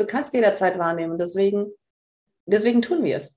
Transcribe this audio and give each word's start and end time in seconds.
Du 0.00 0.06
kannst 0.06 0.32
jederzeit 0.32 0.78
wahrnehmen. 0.78 1.18
Deswegen, 1.18 1.70
deswegen 2.46 2.80
tun 2.80 3.04
wir 3.04 3.18
es. 3.18 3.36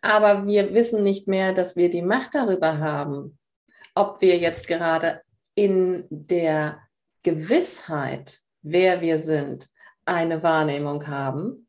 Aber 0.00 0.46
wir 0.46 0.72
wissen 0.72 1.02
nicht 1.02 1.28
mehr, 1.28 1.52
dass 1.52 1.76
wir 1.76 1.90
die 1.90 2.02
Macht 2.02 2.34
darüber 2.34 2.78
haben, 2.78 3.38
ob 3.94 4.22
wir 4.22 4.38
jetzt 4.38 4.66
gerade 4.66 5.20
in 5.54 6.06
der 6.08 6.80
Gewissheit, 7.22 8.40
wer 8.62 9.02
wir 9.02 9.18
sind, 9.18 9.68
eine 10.06 10.42
Wahrnehmung 10.42 11.06
haben 11.06 11.68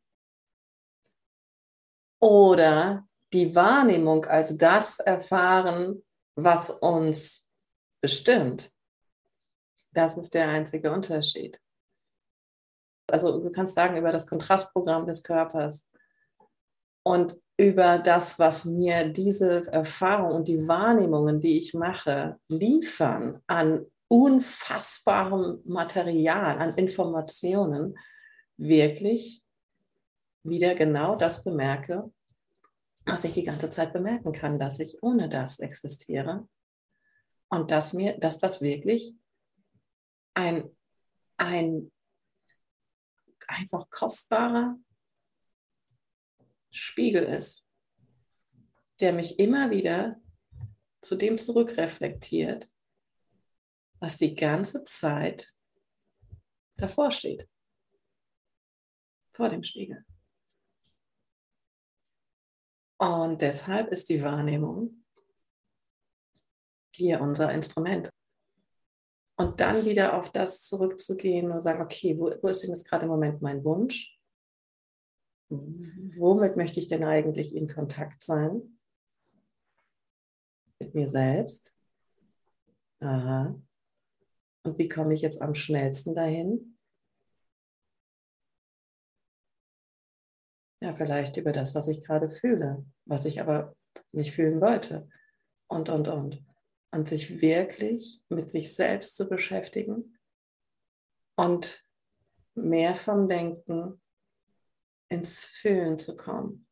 oder 2.18 3.06
die 3.34 3.54
Wahrnehmung 3.54 4.24
als 4.24 4.56
das 4.56 5.00
erfahren, 5.00 6.02
was 6.34 6.70
uns 6.70 7.46
bestimmt. 8.00 8.72
Das 9.92 10.16
ist 10.16 10.32
der 10.32 10.48
einzige 10.48 10.90
Unterschied. 10.92 11.60
Also 13.12 13.40
du 13.40 13.50
kannst 13.50 13.74
sagen 13.74 13.96
über 13.96 14.12
das 14.12 14.26
Kontrastprogramm 14.26 15.06
des 15.06 15.22
Körpers 15.22 15.90
und 17.02 17.36
über 17.56 17.98
das, 17.98 18.38
was 18.38 18.64
mir 18.64 19.08
diese 19.08 19.66
Erfahrung 19.70 20.32
und 20.32 20.48
die 20.48 20.66
Wahrnehmungen, 20.66 21.40
die 21.40 21.58
ich 21.58 21.74
mache, 21.74 22.38
liefern 22.48 23.42
an 23.46 23.84
unfassbarem 24.08 25.60
Material, 25.64 26.58
an 26.58 26.74
Informationen, 26.76 27.98
wirklich 28.56 29.42
wieder 30.42 30.74
genau 30.74 31.16
das 31.16 31.44
bemerke, 31.44 32.10
was 33.06 33.24
ich 33.24 33.34
die 33.34 33.44
ganze 33.44 33.70
Zeit 33.70 33.92
bemerken 33.92 34.32
kann, 34.32 34.58
dass 34.58 34.80
ich 34.80 35.02
ohne 35.02 35.28
das 35.28 35.58
existiere 35.58 36.48
und 37.48 37.70
dass 37.70 37.92
mir, 37.92 38.18
dass 38.18 38.38
das 38.38 38.60
wirklich 38.62 39.14
ein, 40.34 40.64
ein 41.36 41.90
einfach 43.50 43.90
kostbarer 43.90 44.78
Spiegel 46.70 47.24
ist, 47.24 47.66
der 49.00 49.12
mich 49.12 49.38
immer 49.38 49.70
wieder 49.70 50.20
zu 51.00 51.16
dem 51.16 51.38
zurückreflektiert, 51.38 52.70
was 53.98 54.16
die 54.16 54.34
ganze 54.34 54.84
Zeit 54.84 55.54
davor 56.76 57.10
steht, 57.10 57.48
vor 59.32 59.48
dem 59.48 59.62
Spiegel. 59.62 60.04
Und 62.98 63.40
deshalb 63.40 63.88
ist 63.88 64.08
die 64.10 64.22
Wahrnehmung 64.22 65.04
hier 66.94 67.20
unser 67.20 67.52
Instrument. 67.52 68.10
Und 69.40 69.58
dann 69.58 69.86
wieder 69.86 70.18
auf 70.18 70.28
das 70.28 70.64
zurückzugehen 70.64 71.50
und 71.50 71.62
sagen, 71.62 71.80
okay, 71.80 72.14
wo, 72.18 72.30
wo 72.42 72.48
ist 72.48 72.62
denn 72.62 72.68
jetzt 72.68 72.86
gerade 72.86 73.06
im 73.06 73.10
Moment 73.10 73.40
mein 73.40 73.64
Wunsch? 73.64 74.20
Womit 75.48 76.58
möchte 76.58 76.78
ich 76.78 76.88
denn 76.88 77.04
eigentlich 77.04 77.54
in 77.54 77.66
Kontakt 77.66 78.22
sein? 78.22 78.78
Mit 80.78 80.94
mir 80.94 81.08
selbst? 81.08 81.74
Aha. 83.00 83.58
Und 84.62 84.76
wie 84.76 84.90
komme 84.90 85.14
ich 85.14 85.22
jetzt 85.22 85.40
am 85.40 85.54
schnellsten 85.54 86.14
dahin? 86.14 86.76
Ja, 90.82 90.94
vielleicht 90.94 91.38
über 91.38 91.52
das, 91.52 91.74
was 91.74 91.88
ich 91.88 92.04
gerade 92.04 92.28
fühle, 92.28 92.84
was 93.06 93.24
ich 93.24 93.40
aber 93.40 93.74
nicht 94.12 94.34
fühlen 94.34 94.60
wollte. 94.60 95.08
Und, 95.66 95.88
und, 95.88 96.08
und. 96.08 96.49
Und 96.92 97.08
sich 97.08 97.40
wirklich 97.40 98.20
mit 98.28 98.50
sich 98.50 98.74
selbst 98.74 99.16
zu 99.16 99.28
beschäftigen 99.28 100.18
und 101.36 101.84
mehr 102.54 102.96
vom 102.96 103.28
Denken 103.28 104.00
ins 105.08 105.46
Fühlen 105.46 105.98
zu 105.98 106.16
kommen, 106.16 106.66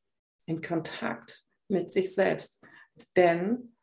in 0.46 0.60
Kontakt 0.60 1.44
mit 1.68 1.92
sich 1.92 2.14
selbst. 2.14 2.64
Denn 3.16 3.76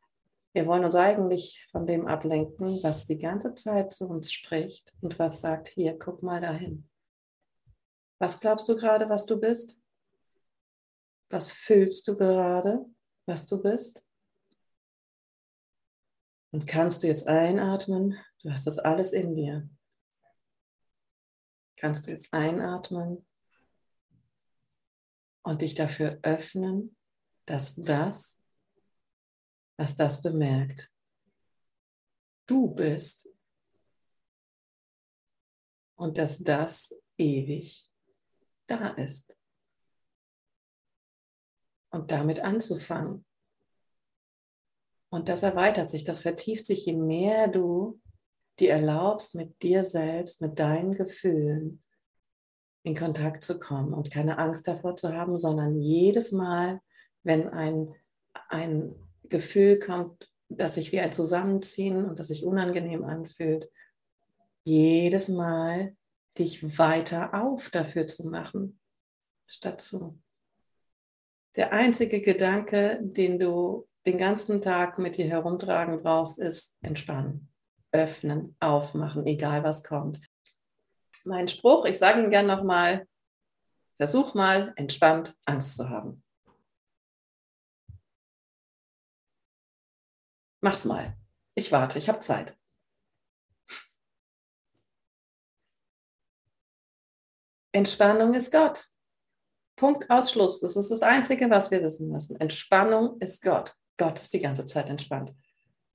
wir 0.53 0.67
wollen 0.67 0.85
uns 0.85 0.95
eigentlich 0.95 1.67
von 1.71 1.85
dem 1.85 2.07
ablenken, 2.07 2.81
was 2.81 3.05
die 3.05 3.17
ganze 3.17 3.55
Zeit 3.55 3.91
zu 3.91 4.07
uns 4.07 4.31
spricht 4.31 4.93
und 5.01 5.19
was 5.19 5.41
sagt, 5.41 5.67
hier, 5.67 5.97
guck 5.99 6.23
mal 6.23 6.39
dahin. 6.39 6.89
Was 8.19 8.39
glaubst 8.39 8.69
du 8.69 8.75
gerade, 8.75 9.09
was 9.09 9.25
du 9.25 9.39
bist? 9.39 9.81
Was 11.29 11.51
fühlst 11.51 12.07
du 12.07 12.17
gerade, 12.17 12.85
was 13.25 13.45
du 13.47 13.61
bist? 13.61 14.01
Und 16.55 16.67
kannst 16.67 17.03
du 17.03 17.07
jetzt 17.07 17.27
einatmen? 17.27 18.17
Du 18.41 18.49
hast 18.49 18.66
das 18.66 18.79
alles 18.79 19.11
in 19.11 19.35
dir. 19.35 19.69
Kannst 21.75 22.07
du 22.07 22.11
jetzt 22.11 22.33
einatmen 22.33 23.27
und 25.43 25.61
dich 25.61 25.75
dafür 25.75 26.17
öffnen, 26.21 26.95
dass 27.45 27.75
das, 27.75 28.41
was 29.75 29.97
das 29.97 30.21
bemerkt, 30.21 30.93
du 32.45 32.73
bist 32.73 33.27
und 35.97 36.17
dass 36.17 36.37
das 36.37 36.97
ewig 37.17 37.91
da 38.67 38.91
ist 38.91 39.37
und 41.89 42.11
damit 42.11 42.39
anzufangen. 42.39 43.25
Und 45.15 45.29
das 45.29 45.43
erweitert 45.43 45.89
sich, 45.89 46.03
das 46.03 46.19
vertieft 46.19 46.65
sich, 46.65 46.85
je 46.85 46.91
mehr 46.91 47.47
du 47.47 48.01
dir 48.59 48.71
erlaubst, 48.71 49.33
mit 49.33 49.61
dir 49.63 49.81
selbst, 49.81 50.41
mit 50.41 50.59
deinen 50.59 50.93
Gefühlen 50.93 51.81
in 52.83 52.97
Kontakt 52.97 53.45
zu 53.45 53.57
kommen 53.57 53.93
und 53.93 54.11
keine 54.11 54.37
Angst 54.37 54.67
davor 54.67 54.97
zu 54.97 55.13
haben, 55.13 55.37
sondern 55.37 55.79
jedes 55.79 56.33
Mal, 56.33 56.81
wenn 57.23 57.47
ein, 57.47 57.95
ein 58.49 58.93
Gefühl 59.23 59.79
kommt, 59.79 60.29
das 60.49 60.75
sich 60.75 60.91
wie 60.91 60.99
ein 60.99 61.13
Zusammenziehen 61.13 62.03
und 62.03 62.19
das 62.19 62.27
sich 62.27 62.43
unangenehm 62.43 63.05
anfühlt, 63.05 63.71
jedes 64.65 65.29
Mal 65.29 65.95
dich 66.37 66.77
weiter 66.77 67.33
auf 67.41 67.69
dafür 67.69 68.05
zu 68.07 68.27
machen, 68.27 68.81
statt 69.47 69.79
zu. 69.79 70.19
Der 71.55 71.71
einzige 71.71 72.19
Gedanke, 72.19 72.99
den 73.01 73.39
du 73.39 73.87
den 74.05 74.17
ganzen 74.17 74.61
Tag 74.61 74.99
mit 74.99 75.17
dir 75.17 75.27
herumtragen 75.27 76.01
brauchst, 76.01 76.39
ist 76.39 76.77
entspannen, 76.81 77.51
öffnen, 77.91 78.55
aufmachen, 78.59 79.25
egal 79.25 79.63
was 79.63 79.83
kommt. 79.83 80.19
Mein 81.23 81.47
Spruch, 81.47 81.85
ich 81.85 81.97
sage 81.97 82.21
ihn 82.23 82.29
gerne 82.29 82.55
nochmal, 82.55 83.07
versuch 83.97 84.35
mal 84.35 84.73
entspannt 84.75 85.35
Angst 85.45 85.75
zu 85.75 85.89
haben. 85.89 86.23
Mach's 90.61 90.85
mal. 90.85 91.17
Ich 91.55 91.72
warte, 91.72 91.97
ich 91.97 92.09
habe 92.09 92.19
Zeit. 92.19 92.57
Entspannung 97.72 98.33
ist 98.33 98.51
Gott. 98.51 98.87
Punkt 99.75 100.09
Ausschluss. 100.09 100.61
Das 100.61 100.77
ist 100.77 100.89
das 100.89 101.01
Einzige, 101.01 101.49
was 101.49 101.72
wir 101.72 101.83
wissen 101.83 102.11
müssen. 102.11 102.39
Entspannung 102.39 103.19
ist 103.19 103.41
Gott. 103.41 103.75
Gott 103.97 104.19
ist 104.19 104.33
die 104.33 104.39
ganze 104.39 104.66
Zeit 104.66 104.89
entspannt. 104.89 105.33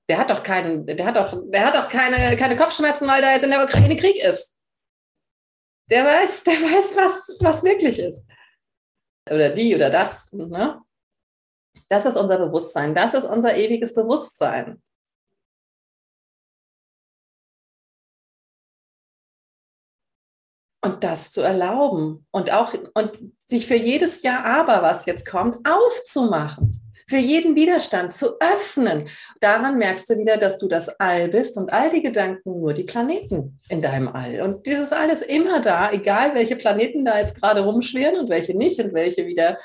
Der 0.09 0.17
hat 0.17 0.29
doch 0.29 0.43
keinen, 0.43 0.85
der 0.85 1.05
hat 1.05 1.15
doch, 1.15 1.41
der 1.45 1.65
hat 1.65 1.75
doch 1.75 1.87
keine, 1.87 2.35
keine 2.35 2.55
Kopfschmerzen, 2.55 3.07
weil 3.07 3.21
da 3.21 3.31
jetzt 3.31 3.43
in 3.43 3.51
der 3.51 3.63
Ukraine 3.63 3.95
Krieg 3.95 4.21
ist. 4.23 4.57
Der 5.89 6.05
weiß, 6.05 6.43
der 6.43 6.53
weiß, 6.53 6.95
was, 6.95 7.37
was 7.39 7.63
wirklich 7.63 7.99
ist. 7.99 8.23
Oder 9.29 9.51
die 9.51 9.75
oder 9.75 9.89
das. 9.89 10.31
Ne? 10.31 10.81
Das 11.89 12.05
ist 12.05 12.17
unser 12.17 12.37
Bewusstsein. 12.37 12.95
Das 12.95 13.13
ist 13.13 13.25
unser 13.25 13.55
ewiges 13.55 13.93
Bewusstsein. 13.93 14.81
Und 20.83 21.03
das 21.03 21.31
zu 21.31 21.41
erlauben 21.41 22.25
und 22.31 22.51
auch 22.51 22.73
und 22.95 23.33
sich 23.45 23.67
für 23.67 23.75
jedes 23.75 24.23
Jahr 24.23 24.43
aber, 24.43 24.81
was 24.81 25.05
jetzt 25.05 25.29
kommt, 25.29 25.59
aufzumachen. 25.67 26.80
Für 27.11 27.17
jeden 27.17 27.57
Widerstand 27.57 28.13
zu 28.13 28.39
öffnen. 28.39 29.09
Daran 29.41 29.77
merkst 29.77 30.09
du 30.09 30.17
wieder, 30.17 30.37
dass 30.37 30.57
du 30.57 30.69
das 30.69 30.87
All 30.97 31.27
bist 31.27 31.57
und 31.57 31.73
all 31.73 31.89
die 31.89 32.01
Gedanken 32.01 32.57
nur 32.57 32.73
die 32.73 32.85
Planeten 32.85 33.59
in 33.67 33.81
deinem 33.81 34.07
All. 34.07 34.39
Und 34.41 34.65
dieses 34.65 34.93
All 34.93 35.09
ist 35.09 35.23
immer 35.23 35.59
da, 35.59 35.91
egal 35.91 36.33
welche 36.35 36.55
Planeten 36.55 37.03
da 37.03 37.19
jetzt 37.19 37.35
gerade 37.35 37.65
rumschwirren 37.65 38.17
und 38.17 38.29
welche 38.29 38.55
nicht 38.55 38.79
und 38.79 38.93
welche 38.93 39.27
wieder 39.27 39.57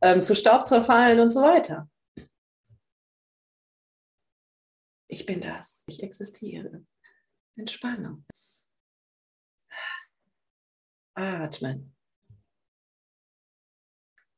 ähm, 0.00 0.22
zu 0.22 0.36
Staub 0.36 0.68
zerfallen 0.68 1.18
und 1.18 1.32
so 1.32 1.42
weiter. 1.42 1.90
Ich 5.08 5.26
bin 5.26 5.40
das, 5.40 5.82
ich 5.88 6.04
existiere. 6.04 6.84
Entspannung. 7.56 8.24
Atmen. 11.14 11.96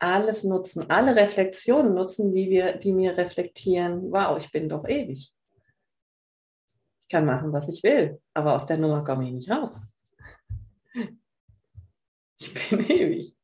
Alles 0.04 0.44
nutzen, 0.44 0.90
alle 0.90 1.16
Reflexionen 1.16 1.94
nutzen, 1.94 2.34
die, 2.34 2.50
wir, 2.50 2.76
die 2.76 2.92
mir 2.92 3.16
reflektieren, 3.16 4.12
wow, 4.12 4.36
ich 4.36 4.52
bin 4.52 4.68
doch 4.68 4.86
ewig. 4.86 5.32
Ich 7.00 7.08
kann 7.08 7.24
machen, 7.24 7.54
was 7.54 7.70
ich 7.70 7.82
will, 7.82 8.20
aber 8.34 8.54
aus 8.54 8.66
der 8.66 8.76
Nummer 8.76 9.02
komme 9.02 9.26
ich 9.26 9.32
nicht 9.32 9.50
raus. 9.50 9.80
Ich 12.36 12.52
bin 12.52 12.80
ewig. 12.90 13.34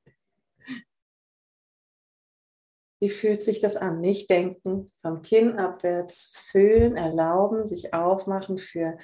Wie 3.01 3.09
fühlt 3.09 3.43
sich 3.43 3.61
das 3.61 3.77
an? 3.77 4.03
Nicht 4.03 4.29
denken, 4.29 4.93
vom 5.01 5.23
Kinn 5.23 5.59
abwärts 5.59 6.35
fühlen, 6.51 6.97
erlauben, 6.97 7.67
sich 7.67 7.95
aufmachen 7.95 8.59
für 8.59 8.99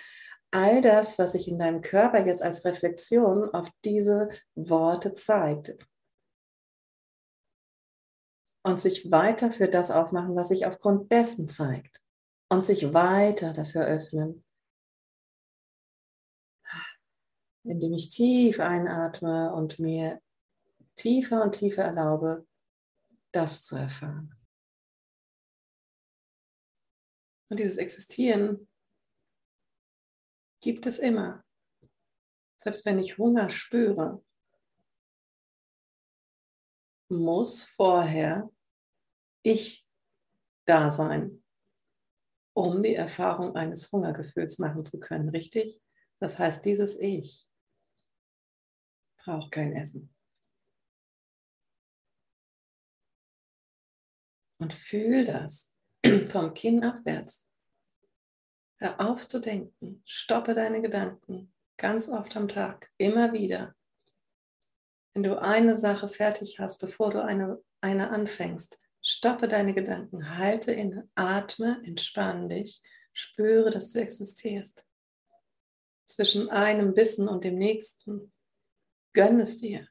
all 0.50 0.82
das, 0.82 1.18
was 1.18 1.32
sich 1.32 1.48
in 1.48 1.58
deinem 1.58 1.80
Körper 1.80 2.26
jetzt 2.26 2.42
als 2.42 2.66
Reflexion 2.66 3.48
auf 3.54 3.70
diese 3.82 4.28
Worte 4.54 5.14
zeigt. 5.14 5.78
Und 8.66 8.80
sich 8.80 9.12
weiter 9.12 9.52
für 9.52 9.68
das 9.68 9.92
aufmachen, 9.92 10.34
was 10.34 10.48
sich 10.48 10.66
aufgrund 10.66 11.12
dessen 11.12 11.46
zeigt. 11.46 12.02
Und 12.48 12.64
sich 12.64 12.92
weiter 12.92 13.52
dafür 13.52 13.84
öffnen, 13.86 14.44
indem 17.62 17.92
ich 17.92 18.08
tief 18.08 18.58
einatme 18.58 19.54
und 19.54 19.78
mir 19.78 20.20
tiefer 20.96 21.42
und 21.44 21.52
tiefer 21.52 21.84
erlaube, 21.84 22.46
das 23.32 23.62
zu 23.62 23.76
erfahren. 23.76 24.34
Und 27.48 27.60
dieses 27.60 27.76
Existieren 27.76 28.68
gibt 30.60 30.86
es 30.86 30.98
immer. 30.98 31.44
Selbst 32.60 32.84
wenn 32.84 32.98
ich 32.98 33.16
Hunger 33.16 33.48
spüre, 33.48 34.24
muss 37.08 37.62
vorher 37.62 38.50
ich 39.46 39.86
da 40.66 40.90
sein, 40.90 41.44
um 42.52 42.82
die 42.82 42.96
Erfahrung 42.96 43.54
eines 43.54 43.92
Hungergefühls 43.92 44.58
machen 44.58 44.84
zu 44.84 44.98
können, 44.98 45.28
richtig? 45.28 45.80
Das 46.18 46.38
heißt, 46.38 46.64
dieses 46.64 46.98
Ich 46.98 47.46
braucht 49.18 49.52
kein 49.52 49.76
Essen. 49.76 50.12
Und 54.58 54.74
fühl 54.74 55.26
das 55.26 55.74
vom 56.28 56.52
Kinn 56.54 56.82
abwärts. 56.82 57.52
Hör 58.78 59.00
auf 59.00 59.28
zu 59.28 59.38
denken. 59.38 60.02
Stoppe 60.04 60.54
deine 60.54 60.82
Gedanken. 60.82 61.54
Ganz 61.76 62.08
oft 62.08 62.34
am 62.36 62.48
Tag. 62.48 62.90
Immer 62.98 63.32
wieder. 63.32 63.76
Wenn 65.14 65.22
du 65.22 65.40
eine 65.40 65.76
Sache 65.76 66.08
fertig 66.08 66.58
hast, 66.58 66.78
bevor 66.78 67.10
du 67.10 67.22
eine, 67.22 67.62
eine 67.80 68.10
anfängst, 68.10 68.78
stoppe 69.06 69.48
deine 69.48 69.74
Gedanken. 69.74 70.36
Halte 70.36 70.72
inne. 70.72 71.08
Atme. 71.14 71.82
Entspann 71.84 72.48
dich. 72.48 72.82
Spüre, 73.12 73.70
dass 73.70 73.90
du 73.90 74.00
existierst. 74.00 74.84
Zwischen 76.06 76.50
einem 76.50 76.94
Bissen 76.94 77.28
und 77.28 77.44
dem 77.44 77.56
nächsten. 77.56 78.32
Gönn 79.12 79.40
es 79.40 79.58
dir 79.58 79.88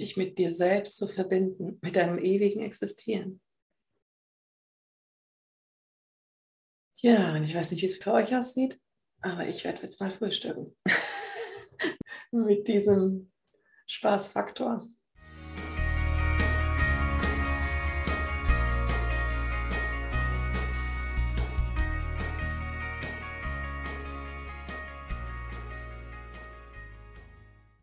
dich 0.00 0.16
mit 0.16 0.38
dir 0.38 0.50
selbst 0.50 0.96
zu 0.96 1.06
verbinden, 1.06 1.78
mit 1.82 1.94
deinem 1.94 2.18
ewigen 2.18 2.62
Existieren. 2.62 3.40
Ja, 6.96 7.34
und 7.34 7.44
ich 7.44 7.54
weiß 7.54 7.70
nicht, 7.70 7.82
wie 7.82 7.86
es 7.86 7.96
für 7.96 8.12
euch 8.12 8.34
aussieht, 8.34 8.80
aber 9.20 9.46
ich 9.46 9.64
werde 9.64 9.82
jetzt 9.82 10.00
mal 10.00 10.10
frühstücken. 10.10 10.76
mit 12.30 12.68
diesem 12.68 13.32
Spaßfaktor. 13.86 14.86